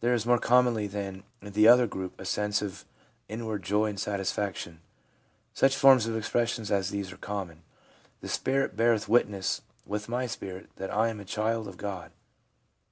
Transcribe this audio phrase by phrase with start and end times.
[0.00, 2.84] There is more commonly than in the other group a sense of
[3.28, 4.80] inward joy and satisfaction.
[5.54, 7.64] Such forms of expression as these are common:'
[8.20, 12.12] The spirit beareth witness with my spirit that I am a child of God.'